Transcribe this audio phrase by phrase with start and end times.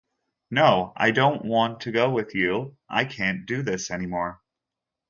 [0.49, 4.41] No, I don't want to go with you, I can't do this anymore!